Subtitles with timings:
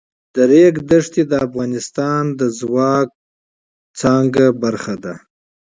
[0.35, 3.05] د ریګ دښتې د افغانستان د انرژۍ
[3.99, 5.13] سکتور برخه ده.